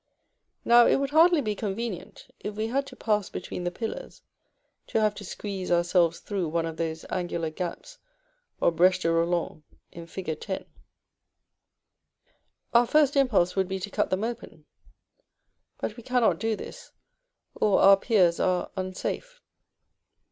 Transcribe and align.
Now 0.65 0.87
it 0.87 0.95
would 0.95 1.11
hardly 1.11 1.41
be 1.41 1.53
convenient, 1.53 2.25
if 2.39 2.55
we 2.55 2.65
had 2.65 2.87
to 2.87 2.95
pass 2.95 3.29
between 3.29 3.63
the 3.65 3.69
pillars, 3.69 4.23
to 4.87 4.99
have 4.99 5.13
to 5.13 5.23
squeeze 5.23 5.69
ourselves 5.71 6.19
through 6.21 6.47
one 6.49 6.65
of 6.65 6.77
those 6.77 7.05
angular 7.11 7.51
gaps 7.51 7.99
or 8.59 8.71
brêches 8.71 9.01
de 9.01 9.11
Roland 9.11 9.61
in 9.91 10.07
Fig. 10.07 10.27
X. 10.29 10.65
Our 12.73 12.87
first 12.87 13.15
impulse 13.15 13.55
would 13.55 13.67
be 13.67 13.79
to 13.79 13.91
cut 13.91 14.09
them 14.09 14.23
open; 14.23 14.65
but 15.77 15.95
we 15.95 16.01
cannot 16.01 16.39
do 16.39 16.55
this, 16.55 16.91
or 17.53 17.79
our 17.81 17.95
piers 17.95 18.39
are 18.39 18.71
unsafe. 18.75 19.39